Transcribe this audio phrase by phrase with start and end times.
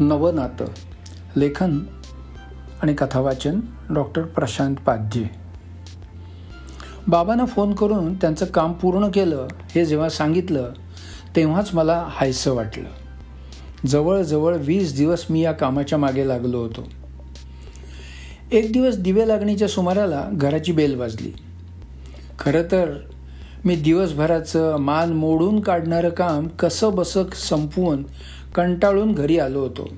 [0.00, 0.64] नवं नातं
[1.36, 1.78] लेखन
[2.82, 5.24] आणि कथावाचन डॉक्टर प्रशांत पाध्ये
[7.08, 10.72] बाबांना फोन करून त्यांचं काम पूर्ण केलं हे जेव्हा सांगितलं
[11.36, 12.88] तेव्हाच मला हायसं वाटलं.
[13.86, 16.88] जवळजवळ वीस दिवस मी या कामाच्या मागे लागलो होतो.
[18.52, 21.32] एक दिवस दिवे लागणीच्या सुमाराला घराची बेल वाजली.
[22.38, 22.96] खरं तर
[23.64, 28.02] मी दिवसभराचं मान मोडून काढणारं काम कसं बसं संपवून
[28.54, 29.88] कंटाळून घरी आलो होतो.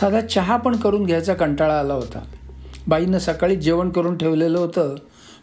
[0.00, 2.24] साधा चहा पण करून घ्यायचा कंटाळा आला होता.
[2.88, 4.94] बाईनं सकाळी जेवण करून ठेवलेलं होतं.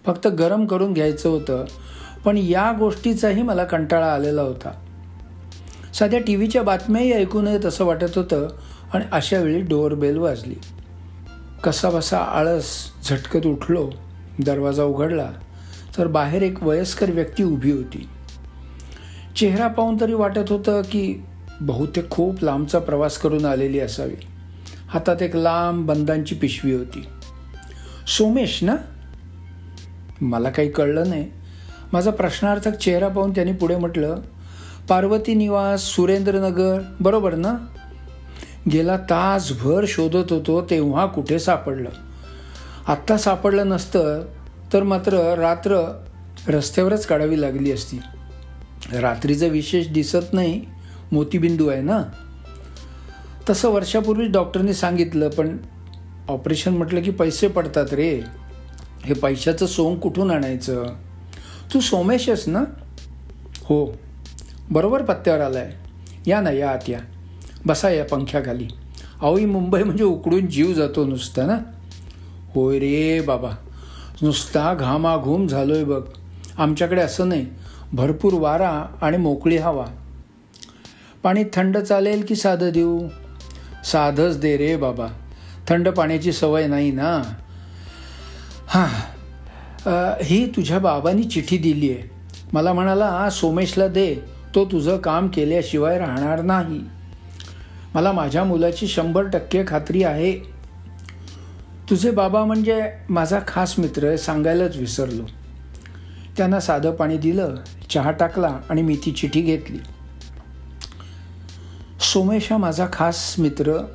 [0.05, 1.66] फक्त गरम करून घ्यायचं होतं.
[2.26, 4.72] पण या गोष्टीचाही मला कंटाळा आलेला होता.
[5.94, 8.48] साध्या टी व्हीच्या बातम्याही ऐकू नयेत असं वाटत होतं
[8.94, 10.55] आणि अशावेळी डोअरबेल वाजली.
[11.64, 12.66] कसा बसा आळस
[13.09, 13.89] झटकत उठलो.
[14.45, 15.31] दरवाजा उघडला.
[15.98, 18.09] तर बाहेर एक वयस्कर व्यक्ती उभी होती.
[19.36, 21.23] चेहरा पाहून तरी वाटत होतं की
[21.61, 24.15] बहुतेक खूप लांबचा प्रवास करून आलेली असावी.
[24.88, 27.05] हातात एक लांब बंदांची पिशवी होती.
[28.08, 28.75] सोमेश ना?
[30.21, 31.25] मला काही कळलं नाही.
[31.94, 34.16] माझा प्रश्नार्थक चेहरा पाहून त्यांनी पुढे म्हटलं
[34.89, 37.53] पार्वती निवास सुरेंद्रनगर बरोबर ना?
[38.71, 41.89] गेला तासभर शोधत होतो तेव्हा कुठे सापडलं.
[42.88, 44.25] आत्ता सापडलं नसतं
[44.73, 45.99] तर मात्र रात्र
[46.47, 47.99] रस्त्यावरच काढावी लागली असती.
[49.02, 50.80] रात्रीचं विशेष दिसत नाही
[51.12, 52.04] मोतीबिंदू आहे ना?
[53.50, 55.58] तसं वर्षापूर्वी डॉक्टरने सांगितलं पण
[56.30, 58.22] ऑपरेशन म्हटलं की पैसे पडतात रे.
[59.06, 60.86] हे पैशाचं सोंग कुठून आणायचं?
[61.73, 62.64] तू सोमेशस ना?
[63.64, 63.98] हो.
[64.72, 65.73] बरोबर पत्त्यावर आलाय.
[66.28, 67.00] या ना या आत या.
[67.66, 68.67] बसा या पंख्याखाली
[69.22, 71.59] आवई मुंबई म्हणजे उकडून जीव जातो नुसता ना?
[72.56, 73.52] होय रे बाबा.
[74.22, 76.02] नुसता घामाघूम झालोय बघ.
[76.58, 77.45] आमच्याकडे असं नाही.
[77.94, 79.86] भरपूर वारा आणि मोकळी हवा.
[81.23, 83.08] पाणी थंड चालेल की साधं देऊ?
[83.86, 85.08] साधंच दे रे बाबा.
[85.69, 87.23] थंड पाण्याची सवय नाही ना?
[88.67, 89.11] हां.
[90.23, 92.11] ही तुझ्या बाबांनी चिठी दिली आहे.
[92.54, 94.15] मला म्हणाला सोमेशला दे.
[94.55, 96.82] तो तुझं काम केल्याशिवाय राहणार नाही.
[97.93, 100.39] मला माझ्या मुलाची शंभर टक्के खात्री आहे.
[101.89, 105.23] तुझे बाबा म्हणजे माझा खास मित्र आहे सांगायलाच विसरलो.
[106.38, 107.55] त्यांना साधं पाणी दिलं
[107.89, 109.77] चहा टाकला आणि मी ती चिठी घेतली.
[112.14, 113.86] सोमेश हा माझा खास मित्र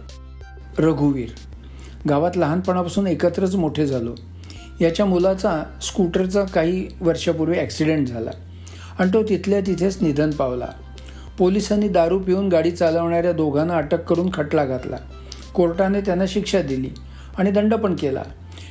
[0.79, 1.29] रघुवीर.
[2.09, 4.15] गावात लहानपणापासून एकत्रच मोठे झालो.
[4.81, 8.31] याच्या मुलाचा स्कूटरचा काही वर्षापूर्वी ॲक्सिडेंट झाला
[8.99, 10.67] आणि तो तिथल्या तिथेच निधन पावला.
[11.39, 14.97] पोलिसांनी दारू पिऊन गाडी चालवणाऱ्या दोघांना अटक करून खटला घातला.
[15.55, 16.91] कोर्टाने त्यांना शिक्षा दिली
[17.39, 18.23] आणि दंड पण केला.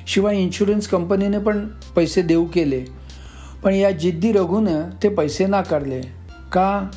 [0.08, 2.86] शिवाय इन्शुरन्स कंपनीने पण पैसे देऊ केले.
[3.64, 6.02] पण या जिद्दी रघूनं ते पैसे नाकारले.
[6.52, 6.92] का?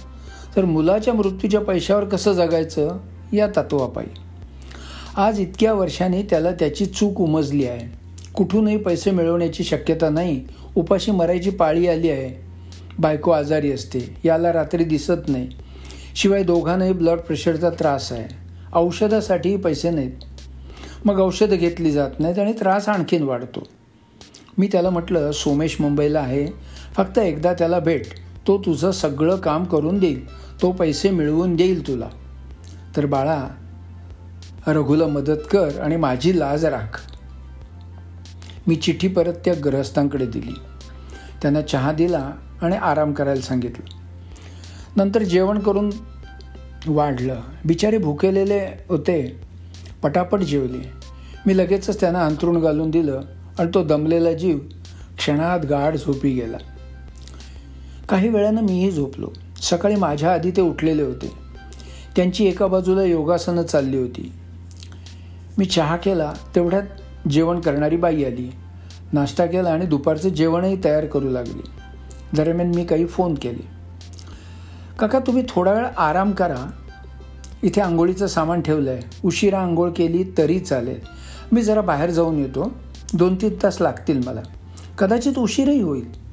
[0.56, 2.98] तर मुलाच्या मृत्यूच्या पैशावर कसं जगायचं
[3.32, 4.08] या तत्वापायी.
[5.16, 7.98] आज इतक्या वर्षांनी त्याला त्याची चूक उमजली आहे.
[8.34, 10.44] कुठूनही पैसे मिळवण्याची शक्यता नाही.
[10.76, 12.44] उपाशी मरायची पाळी आली आहे.
[12.98, 14.16] बायको आजारी असते.
[14.24, 15.48] याला रात्री दिसत नाही.
[16.16, 18.34] शिवाय दोघांनाही ब्लड प्रेशरचा त्रास आहे.
[18.74, 20.12] औषधासाठीही पैसे नाहीत.
[21.04, 23.66] मग औषधं घेतली जात नाहीत आणि त्रास आणखीन वाढतो.
[24.58, 26.46] मी त्याला म्हटलं सोमेश मुंबईला आहे.
[26.96, 28.04] फक्त एकदा त्याला भेट.
[28.48, 30.32] तो तुझं सगळं काम करून देईल.
[30.62, 32.08] तो पैसे मिळवून देईल तुला.
[32.96, 33.48] तर बाळा
[34.66, 37.12] रघुला मदत कर आणि माझी लाज राख.
[38.66, 40.54] मी चिठ्ठी परत त्या ग्रहस्थांकडे दिली.
[41.42, 42.30] त्यांना चहा दिला
[42.62, 43.90] आणि आराम करायला सांगितलं.
[44.96, 45.90] नंतर जेवण करून
[46.86, 47.40] वाढलं.
[47.64, 49.40] बिचारे भुकेलेले होते.
[50.02, 50.92] पटापट जेवले.
[51.46, 53.20] मी लगेचच त्यांना अंथरूण घालून दिलं
[53.58, 54.58] आणि तो दमलेला जीव
[55.18, 56.56] क्षणात गाढ झोपी गेला.
[58.08, 59.26] काही वेळानं मीही झोपलो.
[59.62, 61.32] सकाळी माझ्या आधी ते उठलेले होते.
[62.16, 64.32] त्यांची एका बाजूला योगासनं चालली होती.
[65.58, 66.82] मी चहा केला तेवढ्यात
[67.28, 68.52] जेवण करणारी बाई आली.
[69.12, 71.62] नाश्ता केला आणि दुपारचं जेवणही तयार करू लागली.
[72.36, 73.68] दरम्यान मी काही फोन केले.
[74.98, 76.70] काका तुम्ही थोडा वेळ आराम करा.
[77.62, 81.00] इथे आंघोळीचं सामान ठेवलं आहे उशिरा आंघोळ केली तरी चालेल.
[81.52, 82.72] मी जरा बाहेर जाऊन येतो.
[83.14, 84.40] दोन तीन तास लागतील मला.
[84.98, 86.27] कदाचित उशीरही होईल.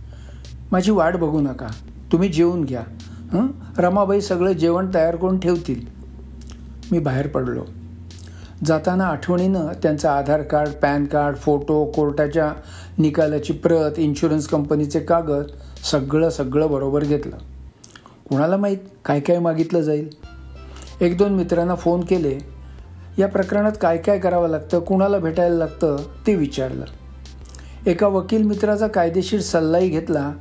[0.71, 1.67] माझी वाट बघू नका.
[2.11, 2.83] तुम्ही जेवून घ्या.
[3.33, 3.47] हं?
[3.77, 5.81] रमाबाई सगळं जेवण तयार करून ठेवतील.
[6.91, 7.63] मी बाहेर पडलो.
[8.65, 12.53] जाताना आठवणीनं त्यांचं Aadhaar card PAN card photo कोर्टाच्या
[12.97, 15.43] निकालाची प्रत इन्शुरन्स कंपनीचे कागद
[15.91, 17.37] सगळं सगळं बरोबर घेतलं.
[18.29, 20.09] कुणाला माहीत काय काय मागितलं जाईल?
[21.01, 22.39] एक दोन मित्रांना फोन केले.
[23.17, 25.97] या प्रकरणात काय काय करावं लागतं कुणाला भेटायला लागतं
[26.27, 26.85] ते विचारलं.
[27.85, 30.31] एका वकील मित्राचा कायदेशीर सल्लाही घेतला.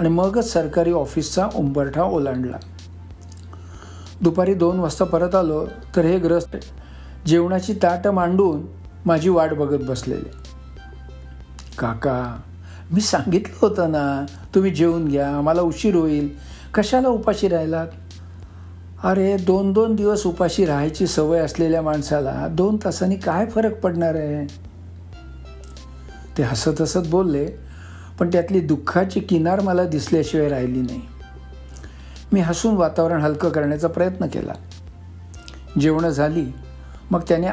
[0.00, 2.56] आणि मगच सरकारी ऑफिसचा उंबरठा ओलांडला.
[4.20, 5.66] दुपारी दोन वाजता परत आलो
[5.96, 6.56] तर हे ग्रस्त
[7.26, 8.62] जेवणाची ताटं मांडून
[9.06, 10.30] माझी वाट बघत बसलेले.
[11.78, 12.36] काका
[12.92, 16.34] मी सांगितलं होतं ना तुम्ही जेवून घ्या मला उशीर होईल.
[16.74, 17.86] कशाला उपाशी राहिलात?
[19.04, 24.46] अरे दोन दोन दिवस उपाशी राहायची सवय असलेल्या माणसाला दोन तासांनी काय फरक पडणार आहे?
[26.38, 27.69] ते हसत हसत बोलले
[28.20, 31.00] पण त्यातली दुःखाची किनार मला दिसल्याशिवाय राहिली नाही.
[32.32, 34.52] मी हसून वातावरण हलकं करण्याचा प्रयत्न केला.
[35.80, 36.44] जेवणं झाली
[37.10, 37.46] मग त्याने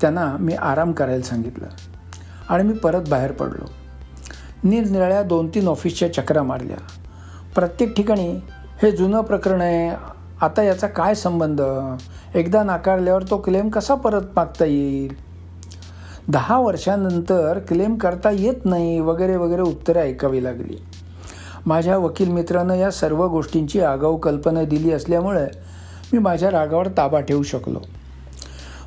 [0.00, 1.66] त्यांना मी आराम करायला सांगितलं.
[2.48, 3.70] आणि मी परत बाहेर पडलो.
[4.64, 6.76] निरनिराळ्या दोन तीन ऑफिसच्या चक्रा मारल्या.
[7.54, 8.32] प्रत्येक ठिकाणी
[8.82, 9.96] हे जुनं प्रकरण आहे
[10.40, 11.62] आता याचा काय संबंध?
[12.34, 15.25] एकदा नाकारल्यावर तो क्लेम कसा परत मागता येईल?
[16.28, 20.76] दहा वर्षानंतर क्लेम करता येत नाही वगैरे वगैरे उत्तरं ऐकावी लागली.
[21.66, 25.46] माझ्या वकील मित्रानं या सर्व गोष्टींची आगाऊ कल्पना दिली असल्यामुळे
[26.12, 27.78] मी माझ्या रागावर ताबा ठेवू शकलो.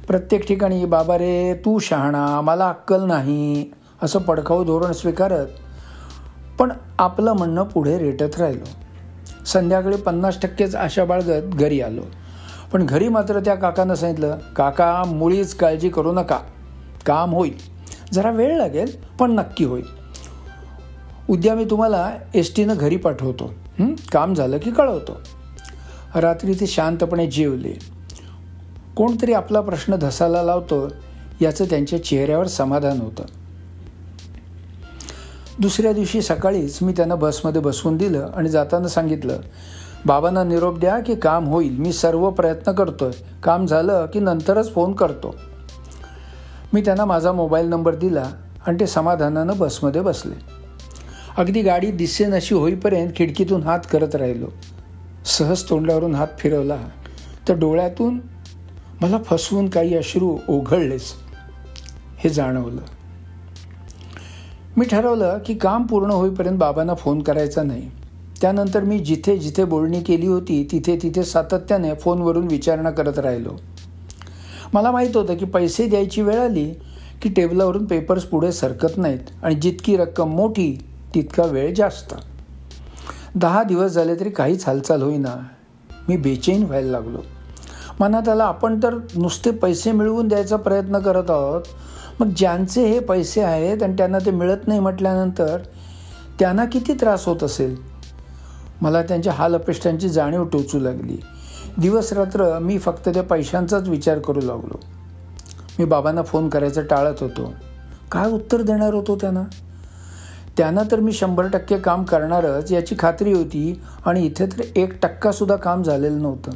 [0.07, 3.71] प्रत्येक ठिकाणी बाबा रे तू शहाणा मला अक्कल नाही
[4.03, 5.47] असं पडखाऊ धोरण स्वीकारत
[6.59, 8.69] पण आपलं म्हणणं पुढे रेटत राहिलो.
[9.45, 12.01] संध्याकाळी पन्नास टक्केच आशा बाळगत घरी आलो.
[12.73, 16.39] पण घरी मात्र त्या काकानं सांगितलं काका मुळीच काळजी करू नका.
[17.05, 17.57] काम होईल.
[18.13, 19.85] जरा वेळ लागेल पण नक्की होईल.
[21.29, 23.53] उद्या मी तुम्हाला एस टीनं घरी पाठवतो.
[24.11, 25.19] काम झालं की कळवतो.
[26.15, 27.73] रात्री ते शांतपणे जेवले.
[28.95, 30.87] कोणतरी आपला प्रश्न धसायला लावतो
[31.41, 33.23] याचं त्यांच्या चेहऱ्यावर समाधान होतं.
[35.59, 39.39] दुसऱ्या दिवशी सकाळीच मी त्यांना बसमध्ये बसवून दिलं आणि जाताना सांगितलं
[40.05, 41.77] बाबांना निरोप द्या की काम होईल.
[41.77, 43.11] मी सर्व प्रयत्न करतोय.
[43.43, 45.35] काम झालं की नंतरच फोन करतो.
[46.73, 48.31] मी त्यांना माझा मोबाईल नंबर दिला
[48.67, 50.35] आणि ते समाधानानं बसमध्ये बसले.
[51.37, 54.47] अगदी गाडी दिसेनशी होईपर्यंत खिडकीतून हात करत राहिलो.
[55.25, 56.77] सहज तोंडावरून हात फिरवला.
[57.47, 58.19] तर डोळ्यातून
[59.01, 61.01] मला फसवून काही अश्रू ओघळलेच
[62.17, 62.81] हे जाणवलं.
[64.77, 67.91] मी ठरवलं की काम पूर्ण होईपर्यंत बाबांना फोन करायचा नाही.
[68.41, 73.49] त्यानंतर मी जिथे जिथे बोलणी केली होती तिथे तिथे सातत्याने फोनवरून विचारणा करत राहिलो.
[74.73, 76.73] मला माहीत होतं की पैसे द्यायची वेळ आली
[77.21, 80.85] की टेबलावरून पेपर्स पुढे सरकत नाहीत आणि जितकी रक्कम मोठी
[81.15, 82.13] तितका वेळ जास्त.
[83.35, 85.35] दहा दिवस झाले तरी काहीच हालचाल होईना.
[86.09, 87.17] मी बेचैन व्हायला लागलो.
[87.99, 91.61] मनात आला आपण तर नुसते पैसे मिळवून द्यायचा प्रयत्न करत आहोत.
[92.19, 95.57] मग ज्यांचे हे पैसे आहेत आणि त्यांना ते मिळत नाही म्हटल्यानंतर
[96.39, 97.75] त्यांना किती त्रास होत असेल?
[98.81, 101.17] मला त्यांच्या हाल अपेष्टांची जाणीव टोचू लागली.
[101.77, 104.79] दिवस रात्र मी फक्त त्या पैशांचाच विचार करू लागलो.
[105.79, 107.53] मी बाबांना फोन करायचं टाळत होतो.
[108.11, 109.41] काय उत्तर देणार होतो त्यांना?
[110.57, 115.55] त्यांना तर मी शंभर टक्के काम करणारच याची खात्री होती आणि इथे तर एक टक्कासुद्धा
[115.55, 116.51] काम झालेलं नव्हतं.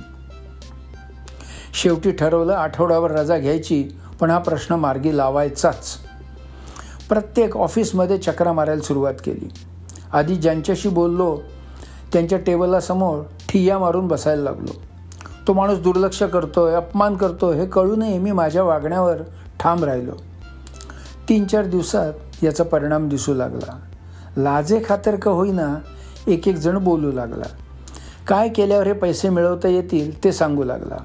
[1.73, 3.89] शेवटी ठरवलं आठवड्यावर रजा घ्यायची
[4.19, 5.97] पण हा प्रश्न मार्गी लावायचाच.
[7.09, 9.49] प्रत्येक ऑफिसमध्ये चक्रा मारायला सुरुवात केली.
[10.13, 11.39] आधी ज्यांच्याशी बोललो
[12.13, 13.19] त्यांच्या टेबला समोर
[13.49, 14.81] ठिय्या मारून बसायला लागलो.
[15.47, 19.15] तो माणूस दुर्लक्ष करतोय अपमान करतो हे कळू नये मी माझ्या वागण्यावर
[19.59, 20.11] ठाम राहिलो.
[21.29, 23.79] तीन चार दिवसात याचा परिणाम दिसू लागला.
[24.37, 25.77] लाजे खातर का होईना
[26.27, 27.45] एक एक जण बोलू लागला.
[28.27, 30.97] काय केल्यावर हे पैसे मिळवता येतील ते सांगू लागला.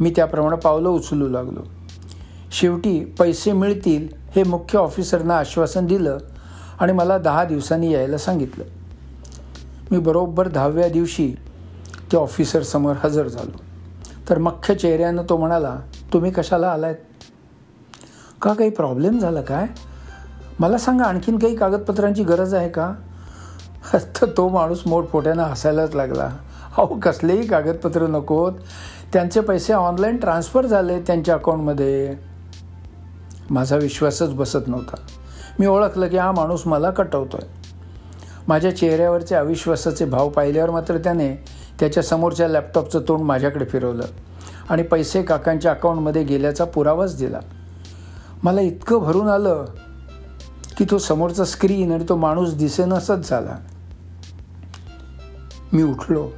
[0.00, 1.60] मी त्याप्रमाणे पावलं उचलू लागलो.
[2.52, 6.18] शेवटी पैसे मिळतील हे मुख्य ऑफिसरना आश्वासन दिलं
[6.80, 8.64] आणि मला दहा दिवसांनी यायला सांगितलं.
[9.90, 11.34] मी बरोबर दहाव्या दिवशी
[12.10, 13.62] त्या ऑफिसरसमोर हजर झालो.
[14.28, 15.76] तर मख्य चेहऱ्यानं तो म्हणाला
[16.12, 16.94] तुम्ही कशाला आलायत?
[18.42, 19.66] का काही प्रॉब्लेम झाला काय?
[20.58, 22.94] मला सांगा आणखीन काही कागदपत्रांची गरज आहे का?
[23.94, 26.30] तर तो माणूस मोठमोठ्यानं हसायलाच लागला.
[26.76, 28.52] अहो कसलेही कागदपत्र नकोत.
[29.12, 32.14] त्यांचे पैसे ऑनलाईन ट्रान्सफर झाले त्यांच्या अकाउंटमध्ये
[33.50, 34.96] माझा विश्वासच बसत नव्हता.
[35.58, 37.60] मी ओळखलं की हा माणूस मला कटवतो आहे
[38.48, 41.44] माझ्या चेहऱ्यावरचे अविश्वासाचे भाव पाहिल्यावर मात्र त्याने
[41.80, 44.04] त्याच्या समोरच्या लॅपटॉपचं तोंड माझ्याकडे फिरवलं
[44.68, 47.40] आणि पैसे काकांच्या अकाउंटमध्ये गेल्याचा पुरावाच दिला.
[48.42, 49.64] मला इतकं भरून आलं
[50.76, 53.56] की तो समोरचा स्क्रीन आणि तो माणूस दिसेनसच झाला.
[55.72, 56.30] मी उठलो.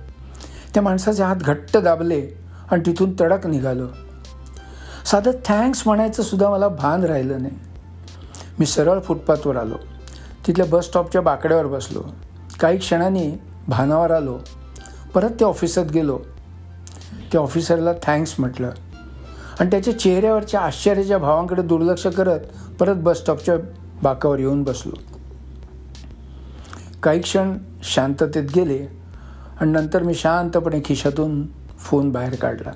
[0.75, 2.28] त्या माणसाचे हात घट्ट दाबले
[2.70, 3.87] आणि तिथून तडक निघालो.
[5.04, 7.54] साधं थँक्स म्हणायचं सुद्धा मला भान राहिलं नाही.
[8.58, 9.76] मी सरळ फुटपाथवर आलो.
[10.46, 12.02] तिथल्या बस स्टॉपच्या बाकड्यावर बसलो.
[12.61, 13.32] काही क्षणांनी
[13.68, 14.38] भानावर आलो.
[15.14, 16.19] परत त्या ऑफिसात गेलो.
[17.33, 18.71] त्या ऑफिसरला थँक्स म्हटलं.
[19.61, 22.40] आणि त्याच्या चेहऱ्यावरच्या आश्चर्याच्या भावांकडे दुर्लक्ष करत
[22.81, 23.54] परत बस स्टॉपच्या
[24.02, 24.92] बाकावर येऊन बसलो.
[27.02, 28.87] काही क्षण शांततेत गेले
[29.61, 31.47] आणि नंतर मी शांतपणे खिशातून
[31.78, 32.73] फोन बाहेर काढला.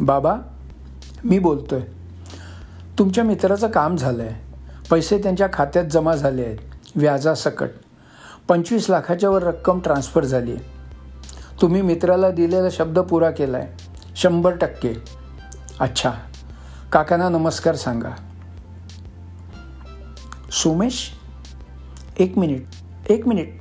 [0.00, 0.36] बाबा
[1.24, 1.80] मी बोलतोय.
[2.98, 4.56] तुमच्या मित्राचं काम झालं आहे
[4.90, 6.58] पैसे त्यांच्या खात्यात जमा झाले आहेत.
[6.96, 7.68] व्याजासकट.
[8.48, 10.60] पंचवीस लाखाच्या वर रक्कम ट्रान्स्फर झाली आहे.
[11.62, 13.86] तुम्ही मित्राला दिलेला शब्द पुरा केला आहे
[14.16, 14.94] शंभर टक्के.
[15.80, 16.12] अच्छा.
[16.92, 18.10] काकांना नमस्कार सांगा.
[20.52, 21.10] सोमेश
[22.18, 22.64] एक मिनिट
[23.10, 23.60] एक मिनिट.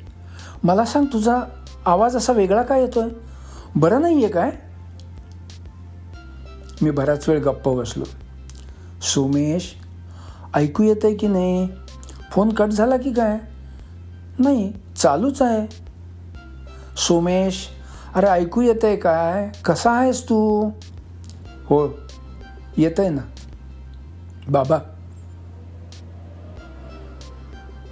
[0.64, 1.42] मला सांग तुझा
[1.86, 3.10] आवाज असा वेगळा काय येतोय?
[3.76, 4.52] बरं नाही आहे काय?
[6.82, 8.04] मी बराच वेळ गप्प बसलो.
[9.02, 9.74] सोमेश
[10.54, 11.70] ऐकू येतं आहे की नाही?
[12.32, 13.57] फोन कट झाला की काय?
[14.40, 15.68] नाही चालूच आहे.
[16.98, 17.68] सोमेश
[18.16, 19.50] अरे ऐकू येत आहे काय?
[19.66, 20.70] कसा आहेस तू?
[21.66, 21.88] हो
[22.78, 23.22] येत आहे ना.
[24.50, 24.78] बाबा.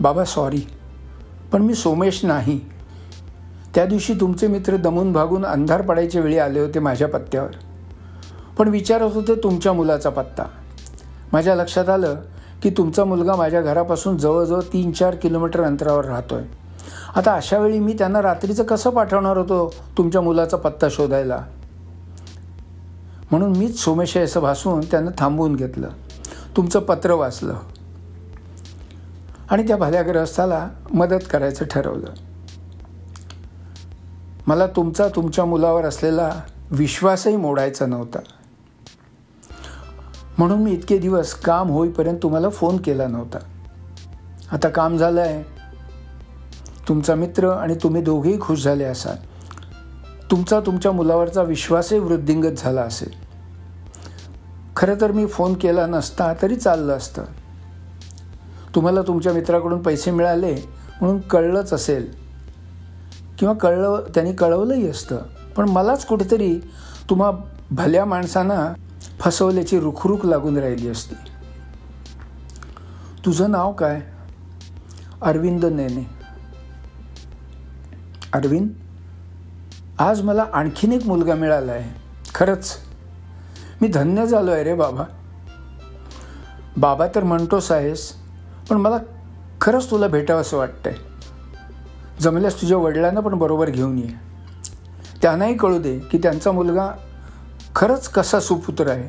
[0.02, 0.62] बाबा सॉरी
[1.52, 2.60] पण मी सोमेश नाही.
[3.76, 7.52] त्या दिवशी तुमचे मित्र दमून भागून अंधार पडायच्या वेळी आले होते माझ्या पत्त्यावर.
[8.58, 10.44] पण विचारत होते तुमच्या मुलाचा पत्ता.
[11.34, 12.16] माझ्या लक्षात आलं
[12.64, 16.42] की तुमचा मुलगा माझ्या घरापासून जवळजवळ तीन चार किलोमीटर अंतरावर राहतोय.
[17.16, 21.44] आता अशा वेळी मी त्यांना रात्रीचं कसं पाठवणार होतो तुमच्या मुलाचा पत्ता शोधायला?
[23.32, 25.90] म्हणून मीच सोमेश असं भासून त्यांना थांबवून घेतलं.
[26.58, 27.56] तुमचं पत्र वाचलं.
[29.50, 32.08] आणि त्या भाल्या ग्रहस्थाला मदत करायचं ठरवलं.
[34.48, 38.20] मला तुमचा तुमच्या मुलावर असलेला विश्वासही मोडायचा नव्हता.
[40.38, 43.38] म्हणून मी इतके दिवस काम होईपर्यंत तुम्हाला फोन केला नव्हता.
[44.52, 45.44] आता काम झालं आहे
[46.88, 49.16] तुमचा मित्र आणि तुम्ही दोघेही खुश झाले असाल.
[50.32, 53.12] तुमचा तुमच्या मुलावरचा विश्वासही वृद्धिंगत झाला असेल.
[54.76, 57.24] खरं तर मी फोन केला नसता तरी चाललं असतं.
[58.76, 60.56] तुम्हाला तुमच्या मित्राकडून पैसे मिळाले
[61.02, 62.12] म्हणून कळलंच असेल.
[63.40, 65.18] किंवा कळलं त्यांनी कळवलंही असतं.
[65.58, 66.60] पण मलाच कुठेतरी
[67.10, 67.32] तुम्हा
[67.72, 68.74] भल्या माणसांना
[69.20, 71.16] फसवल्याची रुखरुख लागून राहिली असती.
[73.26, 74.02] तुझं नाव काय?
[75.22, 76.10] अरविंद नेने.
[78.34, 78.70] अरविंद
[80.00, 82.02] आज मला आणखीन एक मुलगा मिळाला आहे.
[82.36, 82.78] खरंच
[83.82, 85.04] मी धन्य झालो आहे रे बाबा.
[86.78, 88.14] बाबा तर म्हणतोस आहेस
[88.70, 88.98] पण मला
[89.62, 90.94] खरंच तुला भेटावं असं वाटतंय.
[92.20, 94.10] जमल्यास तुझ्या वडिलांना पण बरोबर घेऊन ये.
[95.22, 96.92] त्यांनाही कळू दे की त्यांचा मुलगा
[97.76, 99.08] खरंच कसा सुपुत्र आहे?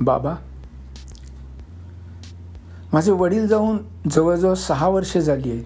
[0.00, 0.34] बाबा
[2.92, 3.78] माझे वडील जाऊन
[4.10, 5.64] जवळजवळ सहा वर्षे झाली आहेत.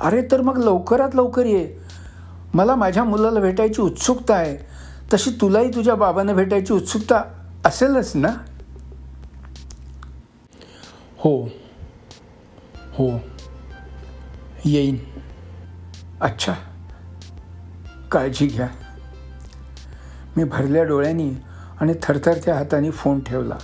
[0.00, 1.78] अरे तर मग लवकरात लवकर ये.
[2.54, 4.56] मला माझ्या मुलाला भेटायची उत्सुकता आहे.
[5.12, 7.22] तशी तुलाही तुझ्या बाबांना भेटायची उत्सुकता
[7.64, 8.28] असेलच ना?
[11.18, 11.48] हो
[12.92, 13.20] हो
[14.64, 14.98] येईन.
[16.20, 16.54] अच्छा
[18.12, 18.68] काळजी घ्या.
[20.38, 21.30] मी भरल्या डोळ्यांनी
[21.80, 23.54] आणि थरथरत्या हाताने फोन ठेवला.